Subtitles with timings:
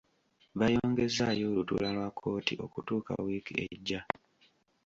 [0.59, 4.01] Bayongezzaayo olutuula lwa kkooti okutuuka wiiki ejja.